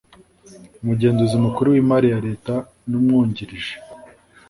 Umugenzuzi 0.81 1.35
Mukuru 1.45 1.67
w’Imari 1.73 2.07
ya 2.13 2.19
Leta 2.27 2.53
n’Umwungirije 2.89 3.73